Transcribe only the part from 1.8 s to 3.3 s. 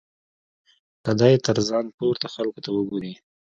پورته خلکو ته وګوري.